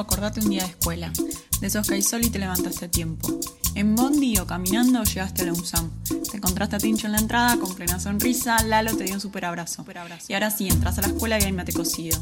[0.00, 1.12] acordate un día de escuela,
[1.60, 3.28] de esos que hay sol y te levantaste a tiempo.
[3.74, 5.90] En Bondi o caminando llegaste a la USAM.
[6.30, 9.44] Te encontraste a Tincho en la entrada con plena sonrisa, Lalo te dio un super
[9.44, 9.84] abrazo.
[10.28, 12.18] Y ahora sí, entras a la escuela y hay mate cocido.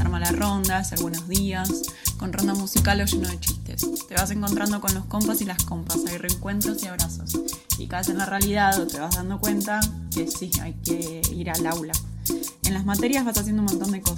[0.00, 1.70] Arma la ronda, hacer buenos días,
[2.16, 3.86] con ronda musical o lleno de chistes.
[4.08, 7.38] Te vas encontrando con los compas y las compas, hay reencuentros y abrazos.
[7.78, 9.80] Y caes en la realidad o te vas dando cuenta
[10.14, 11.92] que sí, hay que ir al aula.
[12.64, 14.17] En las materias vas haciendo un montón de cosas.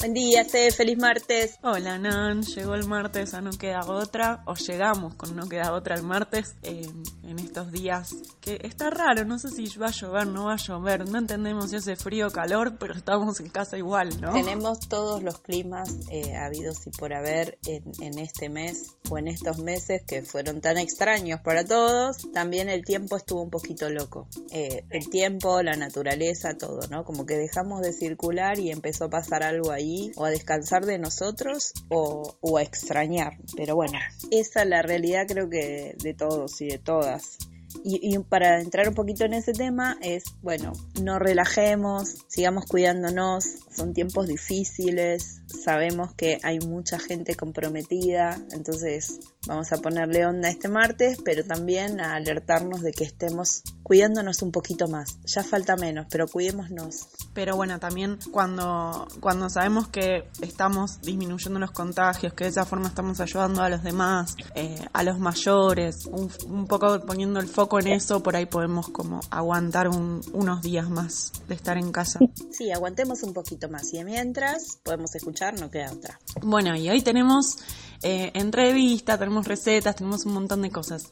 [0.00, 1.58] Buen día, C, feliz martes.
[1.62, 5.94] Hola Nan, llegó el martes a No Queda Otra, o llegamos con No Queda Otra
[5.94, 6.88] el martes eh,
[7.22, 10.56] en estos días que está raro, no sé si va a llover, no va a
[10.56, 14.32] llover, no entendemos si hace frío o calor, pero estamos en casa igual, ¿no?
[14.32, 19.28] Tenemos todos los climas eh, habidos y por haber en, en este mes o en
[19.28, 22.16] estos meses que fueron tan extraños para todos.
[22.32, 24.28] También el tiempo estuvo un poquito loco.
[24.50, 27.04] Eh, el tiempo, la naturaleza, todo, ¿no?
[27.04, 30.98] Como que dejamos de circular y empezó a pasar algo ahí o a descansar de
[30.98, 33.38] nosotros o, a extrañar.
[33.56, 33.98] Pero bueno,
[34.30, 37.38] esa es la realidad creo que de todos y de todas.
[37.84, 43.94] Y, para entrar un poquito en ese tema es, bueno, no relajemos, sigamos cuidándonos, son
[43.94, 51.18] tiempos difíciles, sabemos que hay mucha gente comprometida, entonces vamos a ponerle onda este martes,
[51.24, 55.18] pero también a alertarnos de que estemos cuidándonos un poquito más.
[55.24, 57.08] Ya falta menos, pero cuidémonos.
[57.34, 62.88] Pero bueno, también cuando, cuando sabemos que estamos disminuyendo los contagios, que de esa forma
[62.88, 67.88] estamos ayudando a los demás, eh, a los mayores, un, poco poniendo el foco en
[67.88, 72.20] eso, por ahí podemos como aguantar unos días más de estar en casa.
[72.52, 76.20] Sí, aguantemos un poquito más y mientras podemos escuchar, no queda otra.
[76.42, 77.58] Bueno, y hoy tenemos
[78.02, 81.10] eh, entrevista, tenemos recetas, tenemos un montón de cosas.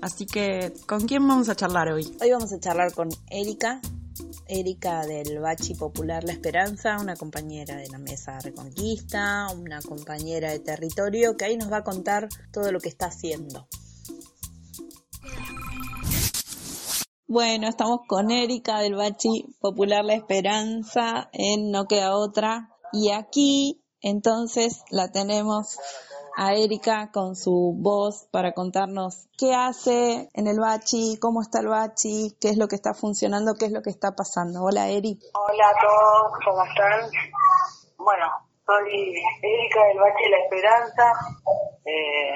[0.00, 2.16] Así que, ¿con quién vamos a charlar hoy?
[2.20, 3.80] Hoy vamos a charlar con Erika,
[4.48, 10.58] Erika del Bachi Popular La Esperanza, una compañera de la Mesa Reconquista, una compañera de
[10.60, 13.68] territorio, que ahí nos va a contar todo lo que está haciendo.
[17.28, 22.75] Bueno, estamos con Erika del Bachi Popular La Esperanza en No Queda Otra.
[22.98, 25.78] Y aquí, entonces, la tenemos
[26.34, 31.68] a Erika con su voz para contarnos qué hace en el Bachi, cómo está el
[31.68, 34.64] Bachi, qué es lo que está funcionando, qué es lo que está pasando.
[34.64, 35.18] Hola, Eri.
[35.36, 37.04] Hola a todos, ¿cómo están?
[37.98, 38.32] Bueno,
[38.64, 39.12] soy
[39.42, 41.04] Erika del Bachi La Esperanza.
[41.84, 42.32] Eh,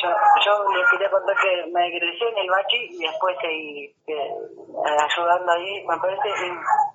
[0.00, 4.32] yo, yo les quería contar que me egresé en el Bachi y después seguí eh,
[4.80, 5.84] ayudando ahí.
[5.84, 6.28] Me parece,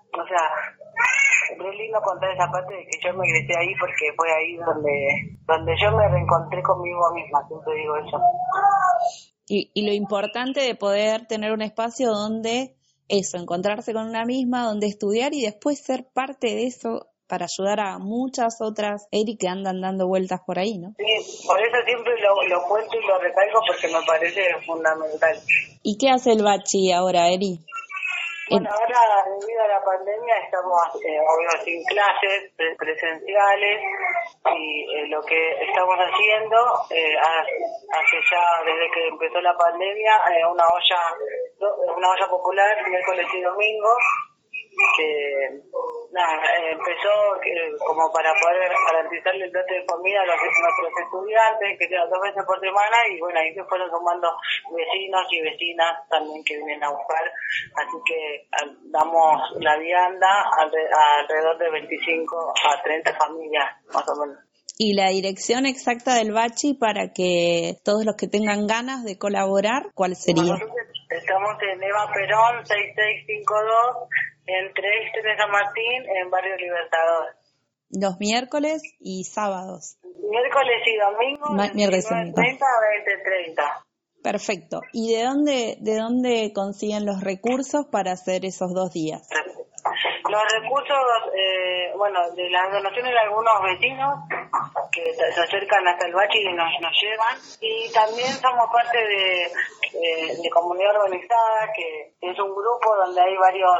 [0.09, 0.49] o sea,
[1.51, 5.37] es lindo contar esa parte de que yo me ingresé ahí porque fue ahí donde,
[5.45, 8.19] donde yo me reencontré conmigo misma, siempre digo eso.
[9.47, 12.75] Y, y lo importante de poder tener un espacio donde
[13.07, 17.79] eso, encontrarse con una misma, donde estudiar y después ser parte de eso para ayudar
[17.79, 20.93] a muchas otras Eri que andan dando vueltas por ahí, ¿no?
[20.97, 25.37] Sí, por eso siempre lo, lo cuento y lo recalco porque me parece fundamental.
[25.81, 27.59] ¿Y qué hace el Bachi ahora, Eri?
[28.47, 31.19] Bueno, ahora debido a la pandemia estamos eh,
[31.63, 33.81] sin clases presenciales
[34.53, 36.57] y eh, lo que estamos haciendo
[36.91, 41.01] eh, hace ya desde que empezó la pandemia eh, una olla
[41.97, 43.89] una olla popular miércoles y domingo
[44.97, 45.61] que
[46.11, 47.11] nada, eh, empezó
[47.85, 52.19] como para poder garantizarle el plato de comida a, los, nuestros estudiantes, que sea dos
[52.21, 54.27] veces por semana, y bueno, ahí se fueron sumando
[54.71, 57.23] vecinos y vecinas también que vienen a buscar,
[57.75, 58.47] así que
[58.91, 64.45] damos la vianda a alrededor de 25 a 30 familias, más o menos
[64.77, 69.91] y la dirección exacta del Bachi para que todos los que tengan ganas de colaborar,
[69.93, 70.55] ¿cuál sería?
[71.25, 74.09] Estamos en Eva Perón 6652
[74.45, 77.33] entre este de San Martín en Barrio Libertador.
[77.89, 79.97] Los miércoles y sábados.
[80.03, 81.73] Miércoles y domingo.
[81.73, 82.35] miércoles y domingo.
[82.35, 82.77] 30 a
[83.57, 83.85] 20.30.
[84.21, 84.81] Perfecto.
[84.93, 89.27] ¿Y de dónde, de dónde consiguen los recursos para hacer esos dos días?
[90.29, 90.97] Los recursos,
[91.35, 94.13] eh, bueno, de las donaciones de algunos vecinos
[94.95, 97.35] que se acercan hasta el bache y nos, nos llevan.
[97.59, 99.51] Y también somos parte de,
[100.41, 103.71] de comunidad organizada, que es un grupo donde hay varios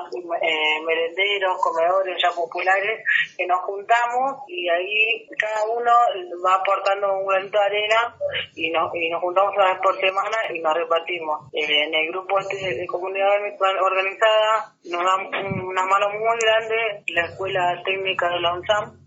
[0.42, 3.04] eh, merenderos, comedores ya populares,
[3.38, 5.92] que nos juntamos y ahí cada uno
[6.46, 8.16] va aportando un granito de arena
[8.56, 11.50] y nos, y nos juntamos una vez por semana y nos repartimos.
[11.54, 13.30] Eh, en el grupo este de comunidad
[13.82, 15.28] organizada nos dan
[15.66, 19.05] una mano muy grande la Escuela Técnica de la UNSAM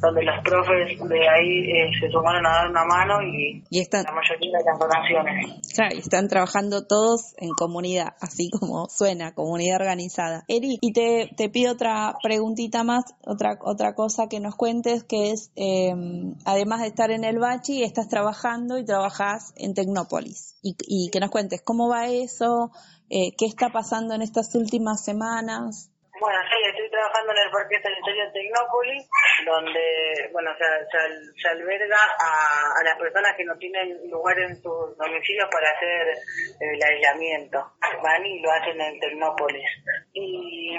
[0.00, 4.58] donde los profes de ahí eh, se sumaron a dar una mano y, la mayoría
[4.58, 5.74] de las donaciones.
[5.74, 10.44] Claro, y están trabajando todos en comunidad, así como suena, comunidad organizada.
[10.48, 15.30] Eri, y te, te pido otra preguntita más, otra, otra cosa que nos cuentes, que
[15.30, 20.56] es, em, además de estar en el Bachi, estás trabajando y trabajas en Tecnópolis.
[20.62, 22.70] Y, y que nos cuentes cómo va eso,
[23.08, 25.90] eh, qué está pasando en estas últimas semanas.
[26.18, 29.04] Bueno, sí, estoy trabajando en el Parque Sanitario de Tecnópolis,
[29.44, 35.68] donde, bueno, se, alberga a, las personas que no tienen lugar en sus domicilios para
[35.70, 36.16] hacer
[36.60, 37.60] el aislamiento.
[38.02, 39.68] Van y lo hacen en Tecnópolis.
[40.14, 40.78] Y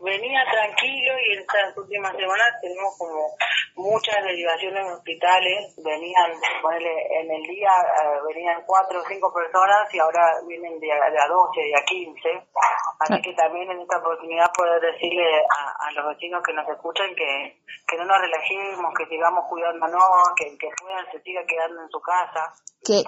[0.00, 3.36] venía tranquilo y en estas últimas semanas tenemos como
[3.76, 5.76] muchas derivaciones en hospitales.
[5.84, 6.32] Venían,
[6.62, 11.28] ponele, en el día eh, venían cuatro o cinco personas y ahora vienen de, a
[11.28, 12.28] 12, de a 15.
[13.00, 17.62] Así que también en esta oportunidad poder decirle a, los vecinos que nos escuchan que,
[17.86, 20.02] que no nos relajemos, que sigamos cuidándonos,
[20.36, 22.52] que que puedan se siga quedando en su casa.
[22.84, 23.02] Que,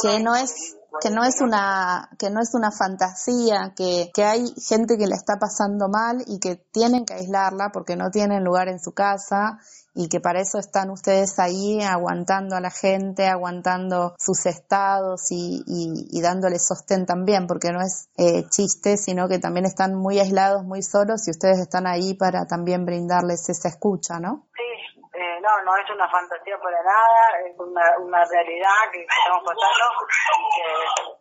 [0.00, 4.44] que, no es que no es una que no es una fantasía que, que hay
[4.60, 8.68] gente que la está pasando mal y que tienen que aislarla porque no tienen lugar
[8.68, 9.58] en su casa
[9.98, 15.58] y que para eso están ustedes ahí aguantando a la gente, aguantando sus estados y,
[15.66, 20.62] y, dándole sostén también, porque no es eh, chiste, sino que también están muy aislados,
[20.62, 24.46] muy solos y ustedes están ahí para también brindarles esa escucha, ¿no?
[24.54, 24.70] Sí,
[25.18, 29.98] eh, no, no es una fantasía para nada, es una, una realidad que estamos pasando
[30.38, 30.46] y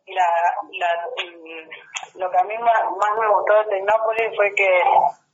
[0.05, 0.29] que la,
[2.13, 4.69] lo que a mí más, me gustó de Tecnópolis fue que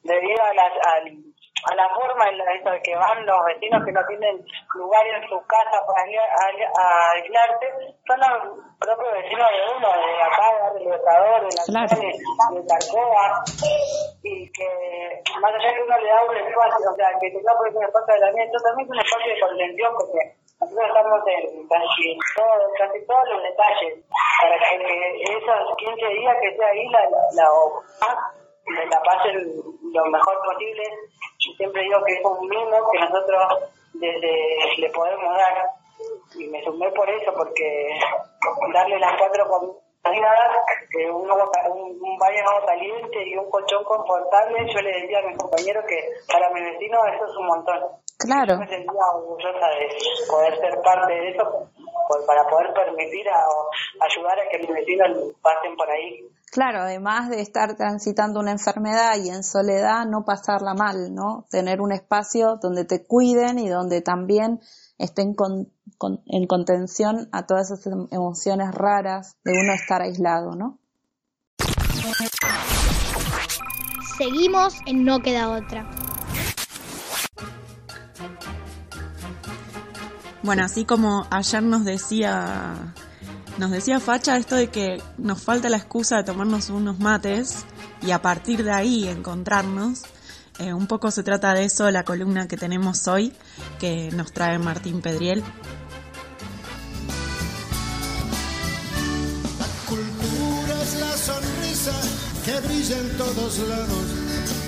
[0.04, 1.32] debido a las, al
[1.63, 4.45] a la forma en la que van los vecinos que no tienen
[4.75, 10.80] lugar en sus casas para aislarse, son los propios vecinos de uno, de acá, de
[10.81, 11.95] Libertador, de la claro.
[11.95, 13.44] de, Tarcoa,
[14.24, 14.69] y que
[15.39, 17.86] más allá que uno le da un espacio, o sea, que no puede ser un
[17.86, 20.21] espacio de aislamiento, también es un espacio de contención, porque
[20.59, 22.06] nosotros estamos en casi,
[22.36, 24.04] todo, casi todos los detalles,
[24.42, 29.56] para que esos 15 días que esté ahí la, la, la, la pasen
[29.94, 30.83] lo mejor posible.
[31.57, 35.69] Siempre digo que es un mimo que nosotros desde le podemos dar.
[36.38, 37.89] Y me sumé por eso porque
[38.74, 40.39] darle las cuatro comidas
[41.12, 45.86] un, un, un baño caliente y un colchón confortable yo le decía a mis compañeros
[45.88, 50.81] que para mi vecino eso es un montón claro me sentía orgullosa de poder ser
[50.81, 51.69] parte de eso
[52.27, 53.39] para poder permitir a,
[54.05, 59.15] ayudar a que mis vecinos pasen por ahí Claro, además de estar transitando una enfermedad
[59.17, 61.47] y en soledad, no pasarla mal, ¿no?
[61.49, 64.59] Tener un espacio donde te cuiden y donde también
[64.99, 65.35] estén
[66.27, 70.77] en contención a todas esas em, emociones raras de uno estar aislado, ¿no?
[74.15, 76.03] Seguimos en No Queda Otra.
[80.44, 82.94] Bueno, así como ayer nos decía
[83.57, 87.66] nos decía Facha esto de que nos falta la excusa de tomarnos unos mates
[88.02, 90.02] y a partir de ahí encontrarnos.
[90.59, 93.31] Eh, un poco se trata de eso la columna que tenemos hoy,
[93.80, 95.42] que nos trae Martín Pedriel.
[99.59, 102.02] La cultura es la sonrisa
[102.44, 104.06] que brilla en todos lados,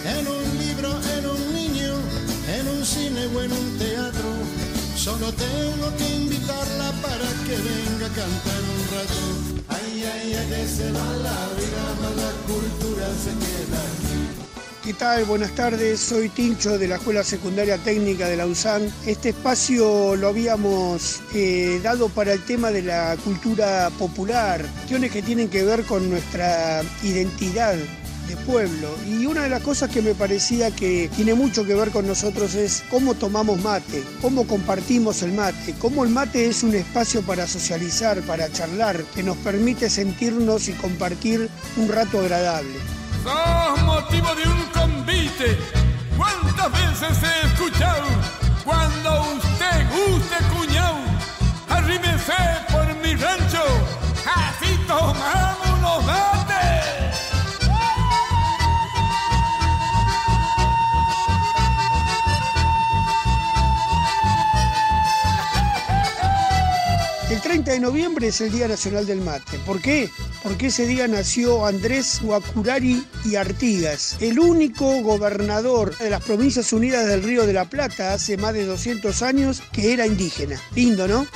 [0.05, 1.93] en un libro, en un niño,
[2.47, 4.74] en un cine o en un teatro
[5.05, 9.21] Solo tengo que invitarla para que venga a cantar un rato.
[9.67, 14.83] Ay, ay, ay, que se va la vida, más la cultura se queda aquí.
[14.83, 15.25] ¿Qué tal?
[15.25, 18.91] Buenas tardes, soy Tincho de la Escuela Secundaria Técnica de la USAN.
[19.05, 25.21] Este espacio lo habíamos eh, dado para el tema de la cultura popular, cuestiones que
[25.21, 27.75] tienen que ver con nuestra identidad
[28.27, 28.89] de pueblo.
[29.07, 32.55] Y una de las cosas que me parecía que tiene mucho que ver con nosotros
[32.55, 37.47] es cómo tomamos mate, cómo compartimos el mate, cómo el mate es un espacio para
[37.47, 42.75] socializar, para charlar, que nos permite sentirnos y compartir un rato agradable.
[43.23, 45.57] Sos motivo de un convite.
[46.17, 48.07] ¿Cuántas veces he escuchado,
[48.63, 50.97] cuando usted guste cuñado,
[51.67, 52.33] arrímese
[52.71, 53.63] por mi rancho,
[54.25, 56.44] así tomamos los.
[67.75, 69.59] De noviembre es el Día Nacional del Mate.
[69.65, 70.09] ¿Por qué?
[70.41, 77.05] Porque ese día nació Andrés Guacurari y Artigas, el único gobernador de las Provincias Unidas
[77.05, 80.57] del Río de la Plata hace más de 200 años que era indígena.
[80.73, 81.27] Lindo, ¿no?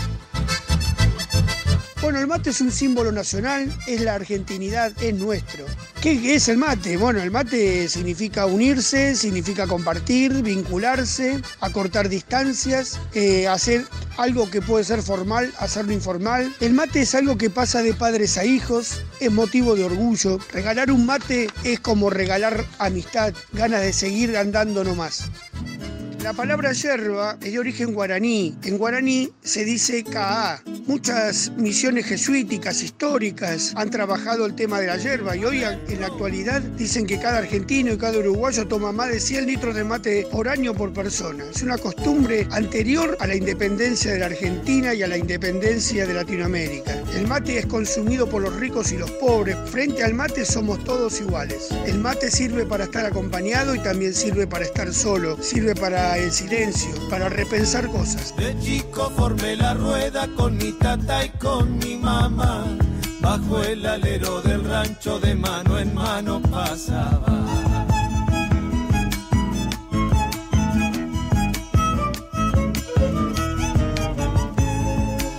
[2.02, 5.66] Bueno, el mate es un símbolo nacional, es la argentinidad, es nuestro.
[6.02, 6.96] ¿Qué es el mate?
[6.96, 14.86] Bueno, el mate significa unirse, significa compartir, vincularse, acortar distancias, eh, hacer algo que puede
[14.86, 16.56] ser formal, hacerlo informal.
[16.62, 20.40] El mate es algo que pasa de padres a hijos, es motivo de orgullo.
[20.54, 25.30] Regalar un mate es como regalar amistad, ganas de seguir andando nomás.
[26.24, 28.54] La palabra yerba es de origen guaraní.
[28.64, 30.62] En guaraní se dice Ka'a.
[30.86, 36.08] Muchas misiones jesuíticas históricas han trabajado el tema de la yerba y hoy en la
[36.08, 40.28] actualidad dicen que cada argentino y cada uruguayo toma más de 100 litros de mate
[40.32, 41.46] por año por persona.
[41.52, 46.14] Es una costumbre anterior a la independencia de la Argentina y a la independencia de
[46.14, 47.02] Latinoamérica.
[47.16, 49.58] El mate es consumido por los ricos y los pobres.
[49.66, 51.70] Frente al mate somos todos iguales.
[51.86, 55.42] El mate sirve para estar acompañado y también sirve para estar solo.
[55.42, 58.36] Sirve para el silencio, para repensar cosas.
[58.36, 62.66] De chico formé la rueda con mi tata y con mi mamá.
[63.22, 67.46] Bajo el alero del rancho de mano en mano pasaba.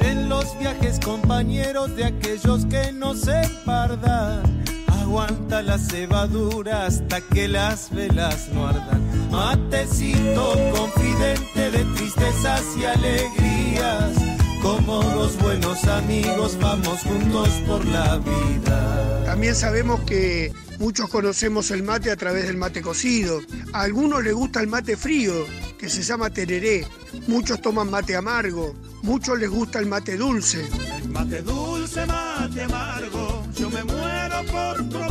[0.00, 4.42] En los viajes compañeros de aquellos que no se empardan.
[4.86, 9.09] Aguanta la cebadura hasta que las velas no ardan.
[9.30, 14.12] Matecito confidente de tristezas y alegrías.
[14.62, 19.24] Como los buenos amigos vamos juntos por la vida.
[19.24, 23.40] También sabemos que muchos conocemos el mate a través del mate cocido.
[23.72, 25.32] A algunos les gusta el mate frío,
[25.78, 26.86] que se llama tereré.
[27.26, 28.74] Muchos toman mate amargo.
[29.02, 30.68] Muchos les gusta el mate dulce.
[31.08, 35.09] Mate dulce, mate amargo, yo me muero por probarlos,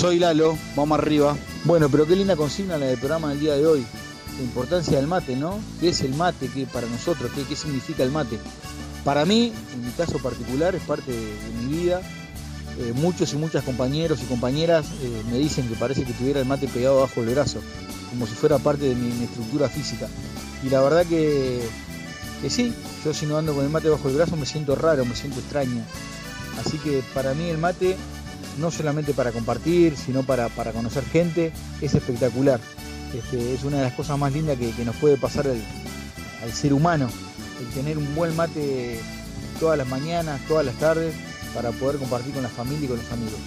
[0.00, 1.36] Soy Lalo, vamos arriba.
[1.64, 3.84] Bueno, pero qué linda consigna la del programa del día de hoy.
[4.38, 5.60] La importancia del mate, ¿no?
[5.78, 6.48] ¿Qué es el mate?
[6.48, 7.30] ¿Qué para nosotros?
[7.34, 8.38] ¿Qué, qué significa el mate?
[9.04, 12.00] Para mí, en mi caso particular, es parte de, mi vida.
[12.78, 16.46] Eh, muchos y muchas compañeros y compañeras eh, me dicen que parece que tuviera el
[16.46, 17.60] mate pegado bajo el brazo,
[18.08, 20.08] como si fuera parte de mi, mi estructura física.
[20.64, 21.60] Y la verdad que,
[22.40, 22.72] que sí,
[23.04, 25.40] yo si no ando con el mate bajo el brazo me siento raro, me siento
[25.40, 25.84] extraño.
[26.58, 27.98] Así que para mí el mate,
[28.60, 32.60] no solamente para compartir, sino para, para conocer gente, es espectacular.
[33.14, 35.60] Este, es una de las cosas más lindas que, que nos puede pasar al,
[36.42, 37.08] al ser humano,
[37.60, 39.00] el tener un buen mate
[39.58, 41.14] todas las mañanas, todas las tardes,
[41.54, 43.40] para poder compartir con la familia y con los amigos.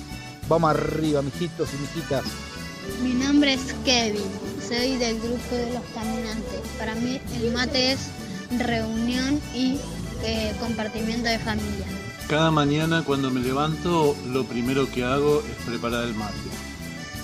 [0.50, 2.24] Vamos arriba, mijitos y mijitas.
[3.01, 4.22] Mi nombre es Kevin,
[4.67, 6.60] soy del grupo de los caminantes.
[6.77, 8.10] Para mí el mate es
[8.60, 9.77] reunión y
[10.25, 11.86] eh, compartimiento de familia.
[12.33, 16.33] Cada mañana cuando me levanto lo primero que hago es preparar el mate.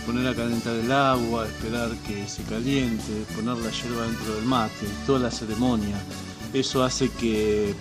[0.06, 4.86] Poner a calentar el agua, esperar que se caliente, poner la hierba dentro del mate,
[5.08, 5.96] toda la ceremonia.
[6.54, 7.74] Eso hace que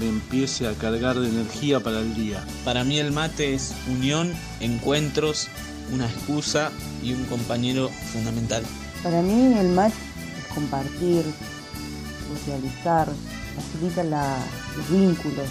[0.00, 2.44] me empiece a cargar de energía para el día.
[2.64, 5.46] Para mí el mate es unión, encuentros,
[5.92, 8.64] una excusa y un compañero fundamental.
[9.04, 9.94] Para mí el mate
[10.36, 11.22] es compartir,
[12.28, 13.08] socializar,
[13.54, 14.36] facilita la,
[14.76, 15.46] los vínculos.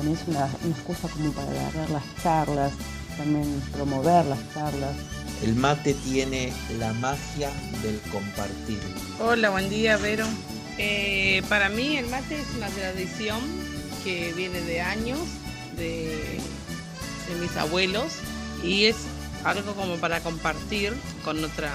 [0.00, 2.72] También es una, una excusa como para agarrar las charlas,
[3.18, 4.96] también promover las charlas.
[5.42, 7.50] El mate tiene la magia
[7.82, 8.80] del compartir.
[9.20, 10.24] Hola, buen día, Vero.
[10.78, 13.40] Eh, para mí el mate es una tradición
[14.02, 15.18] que viene de años,
[15.76, 16.38] de,
[17.28, 18.14] de mis abuelos,
[18.64, 18.96] y es
[19.44, 21.74] algo como para compartir con otra,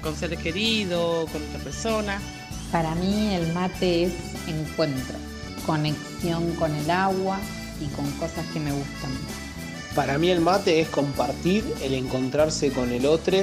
[0.00, 2.20] con seres queridos, con otra persona.
[2.70, 4.12] Para mí el mate es
[4.46, 5.16] encuentro,
[5.66, 7.38] conexión con el agua
[7.80, 9.10] y con cosas que me gustan.
[9.94, 13.38] Para mí el mate es compartir, el encontrarse con el otro,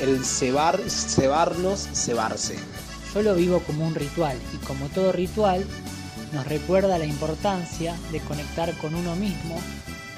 [0.00, 2.56] el cebar, cebarnos, cebarse.
[3.14, 5.64] Yo lo vivo como un ritual y como todo ritual
[6.32, 9.60] nos recuerda la importancia de conectar con uno mismo,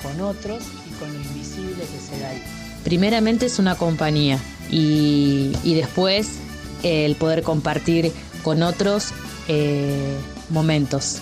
[0.03, 2.43] con otros y con lo invisible que se da ahí.
[2.85, 4.39] Primeramente es una compañía
[4.71, 6.39] y, y después
[6.83, 8.13] el poder compartir
[8.43, 9.13] con otros
[9.49, 10.17] eh,
[10.51, 11.19] momentos.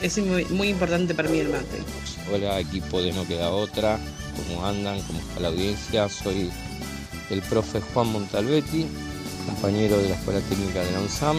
[0.00, 1.82] Es muy, importante para mí el mate.
[2.32, 3.98] Hola equipo de No Queda Otra,
[4.36, 5.00] ¿cómo andan?
[5.02, 6.08] ¿Cómo está la audiencia?
[6.08, 6.50] Soy
[7.28, 8.86] el profe Juan Montalbetti,
[9.46, 11.38] compañero de la Escuela Técnica de la UNSAM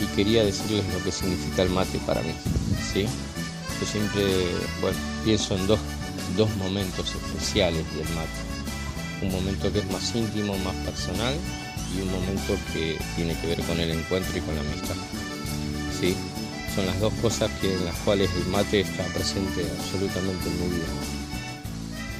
[0.00, 2.32] y quería decirles lo que significa el mate para mí.
[2.92, 3.06] ¿sí?
[3.80, 4.22] Yo siempre
[5.24, 5.80] pienso en dos,
[6.36, 8.40] dos momentos especiales del mate.
[9.22, 11.34] Un momento que es más íntimo, más personal
[11.94, 14.96] y un momento que tiene que ver con el encuentro y con la amistad.
[16.80, 20.76] Son las dos cosas que, en las cuales el mate está presente absolutamente en mi
[20.76, 20.86] vida.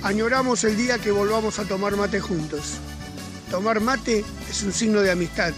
[0.03, 2.75] Añoramos el día que volvamos a tomar mate juntos.
[3.51, 5.55] Tomar mate es un signo de amistad,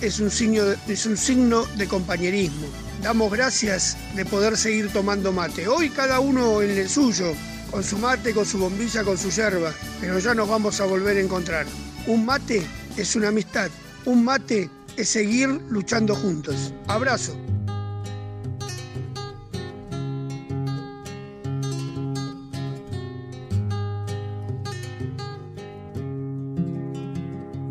[0.00, 2.66] es un signo de, es un signo de compañerismo.
[3.00, 5.68] Damos gracias de poder seguir tomando mate.
[5.68, 7.32] Hoy cada uno en el suyo,
[7.70, 11.16] con su mate, con su bombilla, con su yerba, pero ya nos vamos a volver
[11.16, 11.64] a encontrar.
[12.08, 12.66] Un mate
[12.96, 13.70] es una amistad,
[14.04, 16.72] un mate es seguir luchando juntos.
[16.88, 17.55] Abrazo.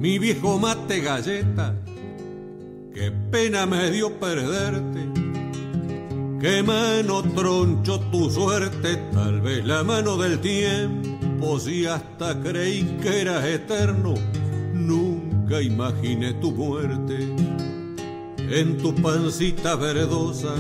[0.06, 1.74] Mi viejo mate galleta,
[2.94, 5.02] qué pena me dio perderte.
[6.40, 13.22] Qué mano troncho tu suerte, tal vez la mano del tiempo, si hasta creí que
[13.22, 14.14] eras eterno,
[14.76, 17.18] nunca imaginé tu muerte.
[18.38, 20.54] En tu pancita verdosa,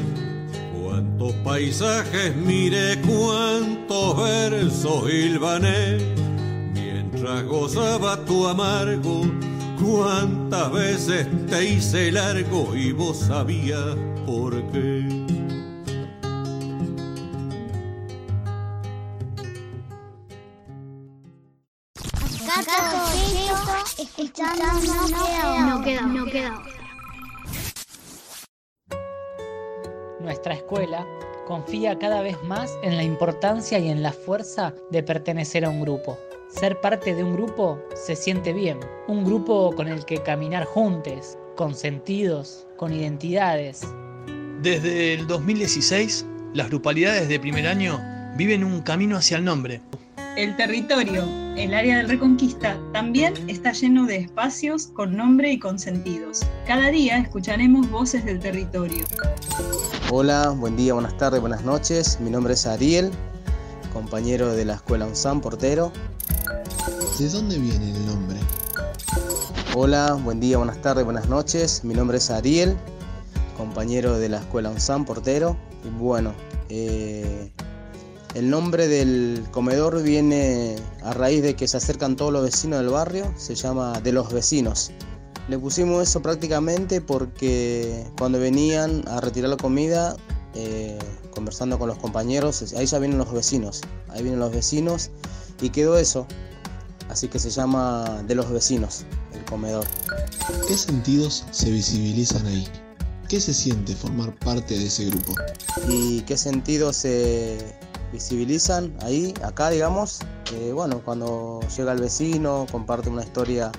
[0.73, 6.25] cuántos paisajes miré, cuántos versos hilvané
[7.25, 9.22] gozaba tu amargo,
[9.84, 15.25] cuántas veces te hice largo y vos sabías por qué.
[23.98, 24.63] escuchando
[25.65, 26.63] no queda, no queda.
[30.20, 31.05] Nuestra escuela
[31.48, 35.81] confía cada vez más en la importancia y en la fuerza de pertenecer a un
[35.81, 36.18] grupo.
[36.59, 41.37] Ser parte de un grupo se siente bien, un grupo con el que caminar juntos,
[41.57, 43.81] con sentidos, con identidades.
[44.61, 48.01] Desde el 2016, las grupalidades de primer año
[48.37, 49.81] viven un camino hacia el nombre.
[50.37, 51.25] El territorio,
[51.57, 56.39] el área de Reconquista, también está lleno de espacios con nombre y con sentidos.
[56.65, 59.05] Cada día escucharemos voces del territorio.
[60.09, 62.18] Hola, buen día, buenas tardes, buenas noches.
[62.22, 63.11] Mi nombre es Ariel,
[63.91, 65.91] compañero de la escuela UNSAM, portero.
[67.19, 68.37] ¿De dónde viene el nombre?
[69.73, 71.85] Hola, buen día, buenas tardes, buenas noches.
[71.85, 72.75] Mi nombre es Ariel,
[73.55, 75.55] compañero de la escuela UNSAM, portero.
[75.85, 76.33] Y bueno,
[76.67, 77.53] eh,
[78.33, 82.89] el nombre del comedor viene a raíz de que se acercan todos los vecinos del
[82.89, 84.91] barrio, se llama De los Vecinos.
[85.47, 90.17] Le pusimos eso prácticamente porque cuando venían a retirar la comida,
[90.53, 90.99] eh,
[91.33, 95.11] conversando con los compañeros, ahí ya vienen los vecinos, ahí vienen los vecinos
[95.61, 96.27] y quedó eso.
[97.09, 99.85] Así que se llama De los Vecinos, el comedor.
[100.68, 102.68] ¿Qué sentidos se visibilizan ahí?
[103.29, 105.33] ¿Qué se siente formar parte de ese grupo?
[105.87, 107.57] ¿Y qué sentidos se
[108.11, 110.20] visibilizan ahí, acá digamos?
[110.53, 113.72] Eh, bueno, cuando llega el vecino, comparte una historia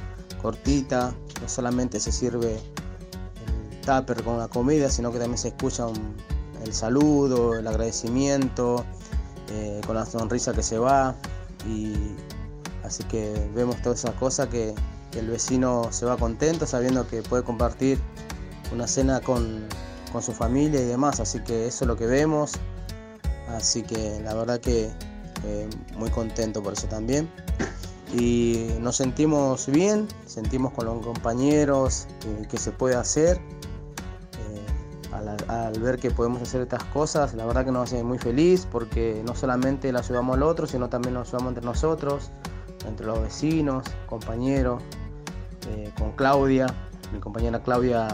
[0.43, 5.87] cortita, no solamente se sirve el tupper con la comida, sino que también se escucha
[5.87, 6.17] un,
[6.65, 8.85] el saludo, el agradecimiento,
[9.51, 11.15] eh, con la sonrisa que se va.
[11.69, 11.95] Y
[12.87, 14.75] así que vemos todas esas cosas que,
[15.17, 17.99] el vecino se va contento sabiendo que puede compartir
[18.71, 19.67] una cena con,
[20.13, 21.21] con su familia y demás.
[21.21, 22.53] Así que eso es lo que vemos.
[23.49, 24.91] Así que la verdad que
[25.45, 27.31] eh, muy contento por eso también
[28.13, 33.37] y nos sentimos bien, sentimos con los compañeros eh, que se puede hacer.
[33.37, 38.19] Eh, al, al, ver que podemos hacer estas cosas, la verdad que nos hace muy
[38.19, 42.31] feliz porque no solamente la ayudamos al otro, sino también nos ayudamos entre nosotros,
[42.87, 44.83] entre los vecinos, compañeros,
[45.71, 46.67] eh, con Claudia.
[47.13, 48.09] Mi compañera Claudia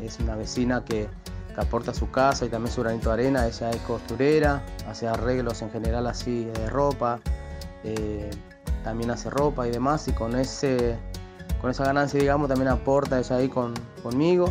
[0.00, 1.08] es una vecina que,
[1.56, 3.46] aporta su casa y también su granito de arena.
[3.46, 7.18] Ella es costurera, hace arreglos en general así de ropa
[8.86, 10.96] también hace ropa y demás y con ese
[11.60, 14.48] con esa ganancia digamos también aporta ella ahí con, conmigo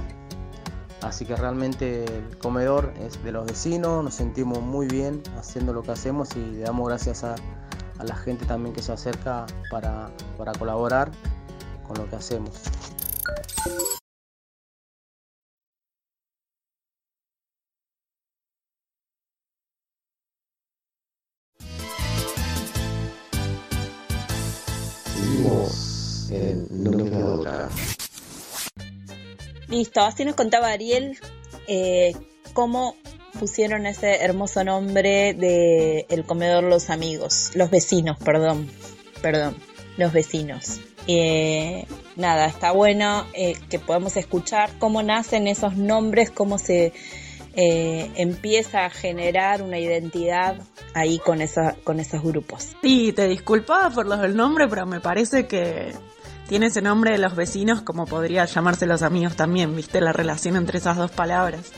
[1.02, 5.84] así que realmente el comedor es de los vecinos nos sentimos muy bien haciendo lo
[5.84, 7.36] que hacemos y le damos gracias a,
[7.98, 11.12] a la gente también que se acerca para, para colaborar
[11.88, 12.62] con lo que hacemos.
[29.68, 31.18] Listo, así nos contaba Ariel
[31.68, 32.14] eh,
[32.54, 32.96] cómo
[33.40, 38.70] pusieron ese hermoso nombre de el comedor Los Amigos, los vecinos, perdón,
[39.22, 39.56] perdón,
[39.98, 40.80] los vecinos.
[41.08, 46.94] Eh, nada, está bueno eh, que podamos escuchar cómo nacen esos nombres, cómo se
[47.56, 50.58] eh, empieza a generar una identidad
[50.94, 52.76] ahí con, esa, con esos grupos.
[52.82, 55.94] Sí, te disculpaba por los del nombre, pero me parece que
[56.48, 60.56] tiene ese nombre de los vecinos como podría llamarse los amigos también, viste la relación
[60.56, 61.72] entre esas dos palabras,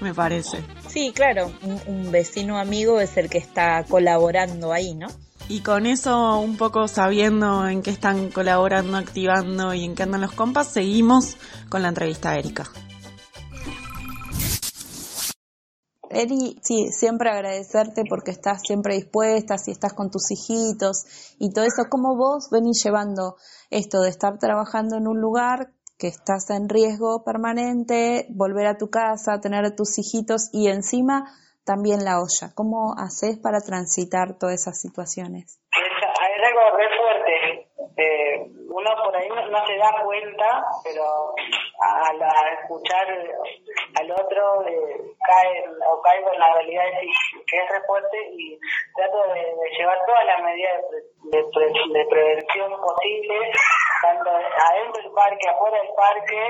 [0.00, 0.58] me parece.
[0.92, 5.06] Sí, claro, un, un vecino amigo es el que está colaborando ahí, ¿no?
[5.48, 10.20] Y con eso, un poco sabiendo en qué están colaborando, activando y en qué andan
[10.20, 11.38] los compas, seguimos
[11.70, 12.70] con la entrevista a Erika.
[16.10, 21.06] Eri, sí, siempre agradecerte porque estás siempre dispuesta, si estás con tus hijitos
[21.38, 21.84] y todo eso.
[21.88, 23.36] ¿Cómo vos venís llevando
[23.70, 28.90] esto de estar trabajando en un lugar que estás en riesgo permanente, volver a tu
[28.90, 31.30] casa, tener a tus hijitos y encima
[31.64, 32.50] también la olla?
[32.58, 35.62] ¿Cómo haces para transitar todas esas situaciones?
[35.70, 37.70] Es, es algo re fuerte.
[37.94, 39.28] Eh, uno por ahí
[40.04, 41.04] cuenta, pero
[41.80, 42.18] al,
[42.60, 43.06] escuchar
[44.00, 47.06] al otro eh, cae o caigo en la realidad de
[47.46, 48.58] que es re fuerte y
[48.94, 49.42] trato de,
[49.78, 50.82] llevar todas las medidas
[51.30, 53.56] de, pre- de prevención posibles,
[54.02, 56.40] tanto adentro del parque, afuera del parque,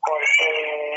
[0.00, 0.94] porque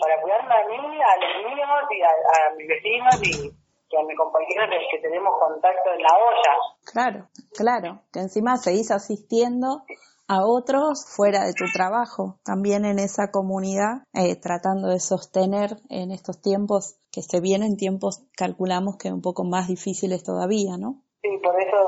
[0.00, 3.64] para cuidarme a mí, a los míos y a, a mis vecinos y,
[3.96, 6.58] a mis compañeros de los que tenemos contacto en la olla.
[6.92, 9.82] Claro, claro, que encima seguís asistiendo
[10.26, 16.10] a otros fuera de tu trabajo, también en esa comunidad, eh, tratando de sostener en
[16.10, 21.02] estos tiempos que se vienen, tiempos calculamos que un poco más difíciles todavía, ¿no?
[21.22, 21.78] Sí, por eso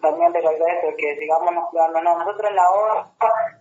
[0.00, 2.18] también te lo agradezco, que sigamos cuidándonos.
[2.18, 3.10] Nosotros en la obra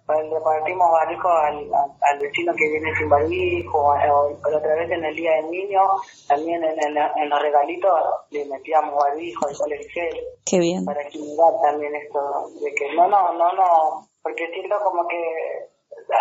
[0.05, 5.03] pues, le repartimos barbijo al, al, vecino que viene sin barbijo, o, otra vez en
[5.03, 5.81] el Día del Niño,
[6.27, 7.91] también en, el- en los regalitos
[8.29, 10.85] le metíamos barbijo, alcohol en gel, Qué bien.
[10.85, 12.19] para estimular también esto,
[12.61, 15.21] de que no, no, no, no, porque siento como que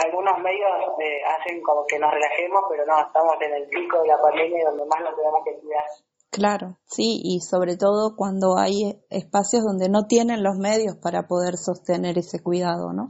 [0.05, 0.69] algunos medios
[1.01, 4.69] eh, hacen como que nos relajemos, pero no, estamos en el pico de la pandemia
[4.69, 5.85] donde más nos tenemos que cuidar.
[6.31, 11.57] Claro, sí, y sobre todo cuando hay espacios donde no tienen los medios para poder
[11.57, 13.09] sostener ese cuidado, ¿no?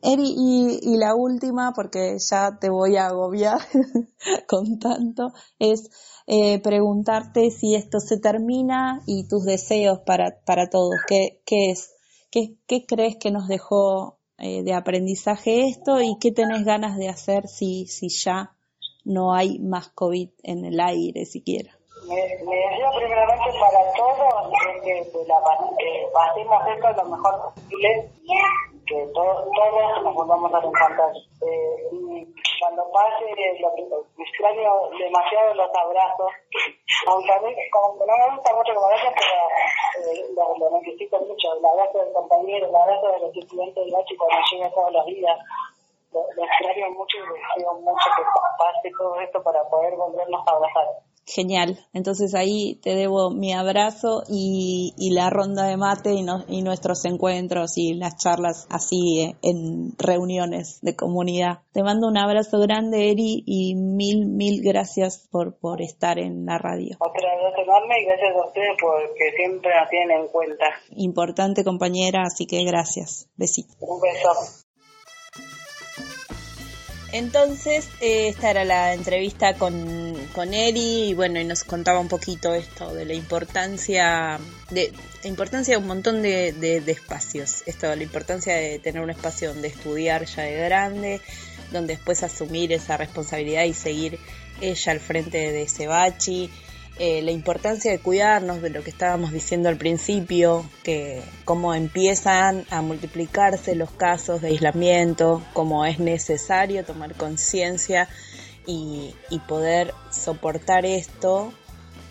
[0.00, 3.58] Eri, y, y la última, porque ya te voy a agobiar
[4.46, 5.90] con tanto, es
[6.28, 10.94] eh, preguntarte si esto se termina y tus deseos para, para todos.
[11.08, 11.97] ¿Qué, qué es?
[12.30, 17.08] ¿Qué, ¿Qué crees que nos dejó eh, de aprendizaje esto y qué tenés ganas de
[17.08, 18.52] hacer si, si ya
[19.04, 21.72] no hay más COVID en el aire siquiera?
[22.06, 24.52] Me, me deseo primeramente para todos
[24.84, 25.36] que, que la,
[25.78, 28.10] que pasemos esto lo mejor posible,
[28.88, 31.12] que to- todos nos volvamos a reencontrar.
[31.12, 32.26] Eh, y
[32.60, 33.24] cuando pase,
[33.60, 33.82] lo que
[34.22, 36.32] extraño demasiado los abrazos,
[37.06, 41.20] aunque a mí como que no me gusta mucho me abracen, pero eh, lo, necesito
[41.20, 44.92] mucho, el abrazo del compañero, el abrazo de los estudiantes del bachi cuando llega todos
[44.92, 45.38] los días.
[46.12, 48.22] Lo, lo extraño mucho y deseo mucho que
[48.58, 50.86] pase todo esto para poder volvernos a abrazar.
[51.34, 51.78] Genial.
[51.92, 56.62] Entonces ahí te debo mi abrazo y, y la ronda de mate y, no- y
[56.62, 61.58] nuestros encuentros y las charlas así eh, en reuniones de comunidad.
[61.72, 66.56] Te mando un abrazo grande, Eri, y mil, mil gracias por, por estar en la
[66.56, 66.96] radio.
[66.98, 70.64] Otra vez enorme y gracias a ustedes porque siempre nos tienen en cuenta.
[70.96, 73.28] Importante compañera, así que gracias.
[73.36, 73.74] Besito.
[73.80, 74.67] Un beso.
[77.12, 82.08] Entonces, eh, esta era la entrevista con, con Eri y bueno, y nos contaba un
[82.08, 84.38] poquito esto de la importancia
[84.70, 84.92] de
[85.22, 89.08] la importancia de un montón de, de- de espacios, esto, la importancia de tener un
[89.10, 91.20] espacio donde estudiar ya de grande,
[91.72, 94.18] donde después asumir esa responsabilidad y seguir
[94.60, 96.50] ella al frente de ese bachi,
[96.98, 102.64] eh, la importancia de cuidarnos de lo que estábamos diciendo al principio, que cómo empiezan
[102.70, 108.08] a multiplicarse los casos de aislamiento, cómo es necesario tomar conciencia
[108.66, 109.14] y,
[109.46, 111.52] poder soportar esto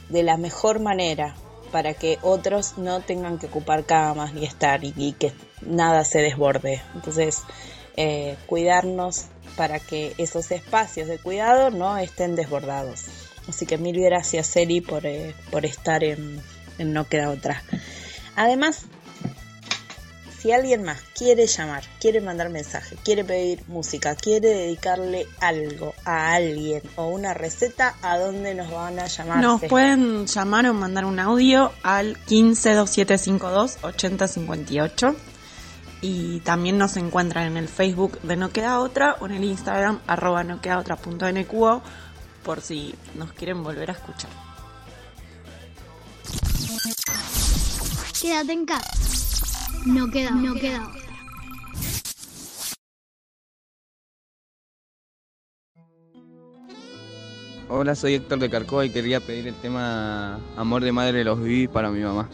[0.10, 1.36] de la mejor manera
[1.72, 6.20] para que otros no tengan que ocupar camas ni estar y, y que nada se
[6.20, 6.82] desborde.
[6.96, 7.44] Entonces,
[7.98, 9.26] eh, cuidarnos
[9.58, 13.27] para que esos espacios de cuidado no estén desbordados.
[13.48, 16.42] Así que mil gracias, Eri, por, eh, por estar en,
[16.78, 17.64] en No Queda Otra.
[18.36, 18.86] Además,
[20.38, 26.34] si alguien más quiere llamar, quiere mandar mensaje, quiere pedir música, quiere dedicarle algo a
[26.36, 29.42] alguien o una receta, ¿a dónde nos van a llamar?
[29.42, 35.16] Nos pueden llamar o mandar un audio al 152752 8058
[36.02, 40.00] y también nos encuentran en el Facebook de No Queda Otra o en el Instagram
[40.06, 41.82] arroba no queda otra punto NQO
[42.48, 44.32] por si nos quieren volver a escuchar.
[48.22, 48.90] Quédate en casa.
[49.86, 50.90] No queda, no queda.
[57.68, 61.44] Hola, soy Héctor de Carcoa y quería pedir el tema Amor de Madre de los
[61.44, 62.30] Vivis para mi mamá.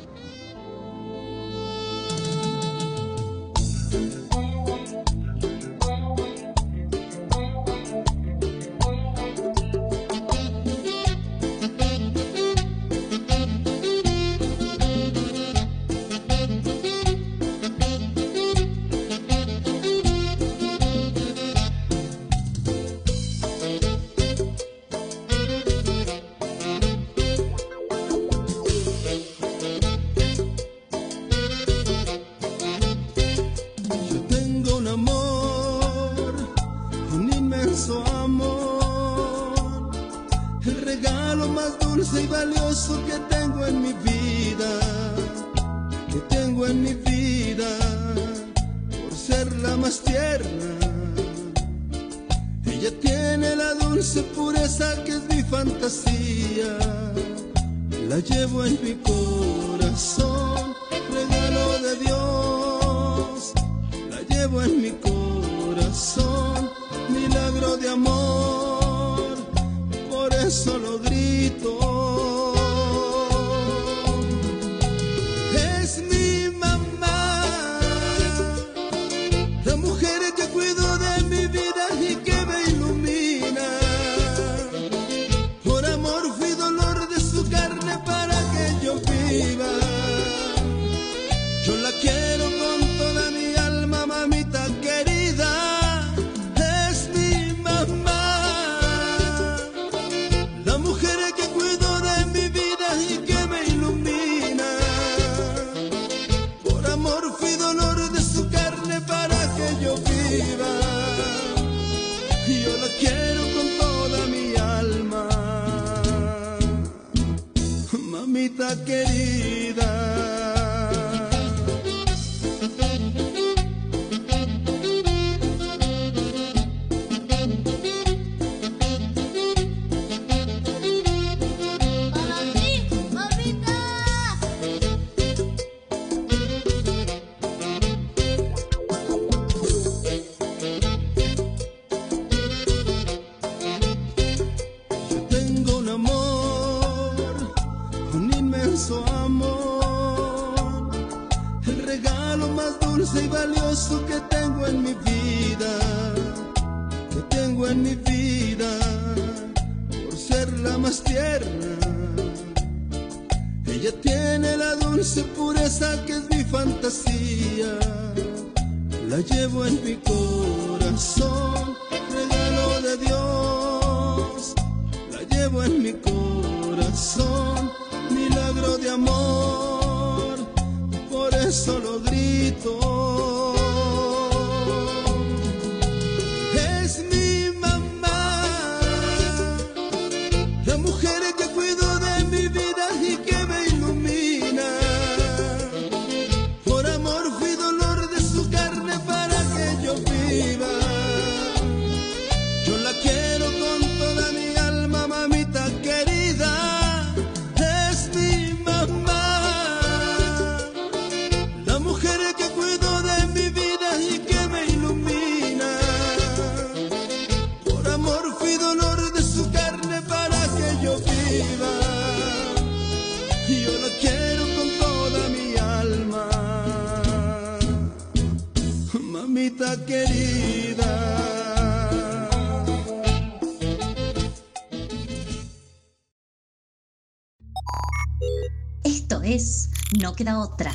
[240.13, 240.71] No queda otra.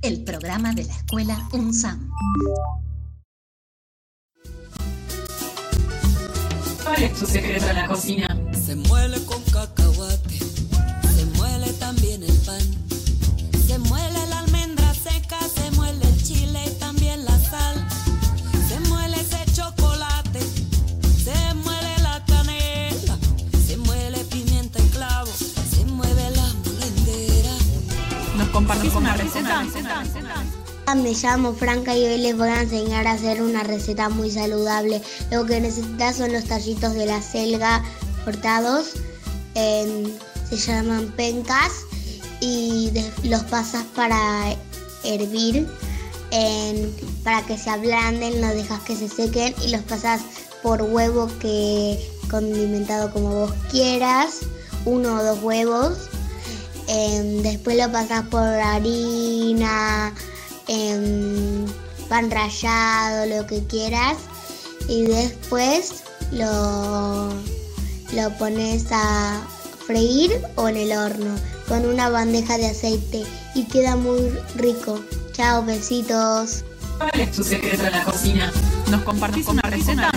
[0.00, 2.10] El programa de la escuela UNSAM.
[6.82, 8.34] ¿Cuál es tu secreto en la cocina?
[8.54, 9.41] Se muele con
[31.14, 35.02] llamo Franca y hoy les voy a enseñar a hacer una receta muy saludable.
[35.30, 37.82] Lo que necesitas son los tallitos de la selga
[38.24, 38.94] cortados,
[39.54, 40.10] em,
[40.48, 41.72] se llaman pencas
[42.40, 42.90] y
[43.24, 44.56] los pasas para
[45.04, 45.66] hervir,
[46.30, 46.90] em,
[47.24, 50.20] para que se ablanden, los dejas que se sequen y los pasas
[50.62, 51.98] por huevo que
[52.30, 54.40] condimentado como vos quieras,
[54.84, 56.08] uno o dos huevos.
[56.88, 60.12] Em, después lo pasas por harina,
[60.72, 61.66] em,
[62.08, 64.16] pan rallado, lo que quieras.
[64.88, 67.28] Y después lo,
[68.12, 69.40] lo pones a
[69.86, 71.34] freír o en el horno
[71.68, 75.00] con una bandeja de aceite y queda muy rico.
[75.32, 76.64] Chao, besitos.
[76.98, 78.52] ¿Cuál es tu secreto en la cocina?
[78.90, 80.10] ¿Nos compartís una receta?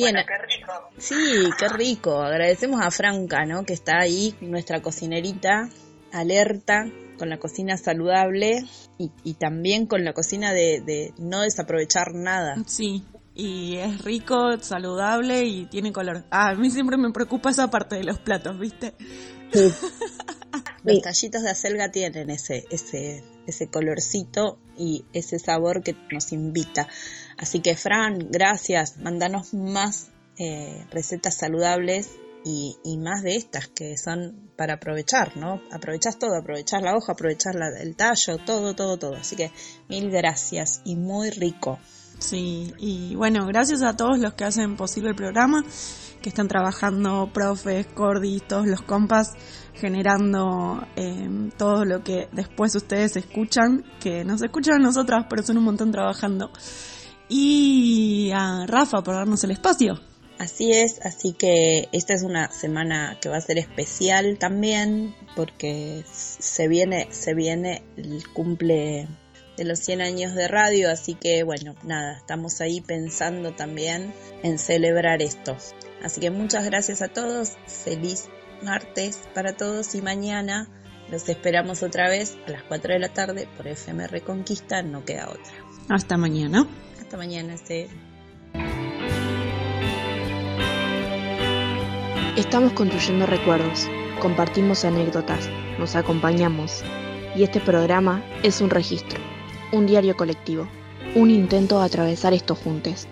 [0.00, 0.14] Bien.
[0.14, 0.90] Bueno, qué rico.
[0.98, 2.22] Sí, qué rico.
[2.22, 3.64] Agradecemos a Franca, ¿no?
[3.64, 5.68] Que está ahí, nuestra cocinerita,
[6.12, 6.86] alerta
[7.18, 8.64] con la cocina saludable
[8.98, 12.56] y, y también con la cocina de, de no desaprovechar nada.
[12.66, 16.24] Sí, y es rico, saludable y tiene color.
[16.30, 18.94] Ah, a mí siempre me preocupa esa parte de los platos, ¿viste?
[20.82, 26.88] Los tallitos de acelga tienen ese, ese, ese colorcito y ese sabor que nos invita.
[27.36, 28.96] Así que Fran, gracias.
[28.98, 30.08] Mándanos más
[30.38, 32.10] eh, recetas saludables
[32.44, 35.60] y, más de estas que son para aprovechar, ¿no?
[35.70, 39.16] Aprovechás todo, aprovechar la hoja, aprovechar la- el tallo, todo, todo, todo.
[39.16, 39.50] Así que
[39.88, 41.78] mil gracias y muy rico.
[42.18, 45.64] Sí, y bueno, gracias a todos los que hacen posible el programa,
[46.22, 49.32] que están trabajando, profes, cordis, todos los compas,
[49.80, 55.58] generando eh, todo lo que después ustedes escuchan, que nos escuchan a nosotras, pero son
[55.58, 56.50] un montón trabajando.
[57.28, 60.00] Y a Rafa por darnos el espacio.
[60.38, 66.02] Así es, así que esta es una semana que va a ser especial también porque
[66.10, 69.06] se viene se viene el cumple
[69.58, 74.58] de los 100 años de radio, así que bueno, nada, estamos ahí pensando también en
[74.58, 75.58] celebrar esto.
[76.02, 78.30] Así que muchas gracias a todos, feliz
[78.62, 80.68] martes para todos y mañana
[81.10, 85.28] los esperamos otra vez a las 4 de la tarde por FM Reconquista, no queda
[85.28, 85.52] otra.
[85.88, 86.66] Hasta mañana.
[87.00, 87.86] Hasta mañana, sí.
[92.36, 93.88] Estamos construyendo recuerdos,
[94.20, 96.84] compartimos anécdotas, nos acompañamos.
[97.34, 99.20] Y este programa es un registro,
[99.72, 100.68] un diario colectivo,
[101.14, 103.08] un intento de atravesar estos juntes,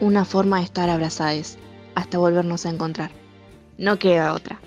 [0.00, 1.58] una forma de estar abrazados
[1.94, 3.10] hasta volvernos a encontrar.
[3.78, 4.60] No queda otra.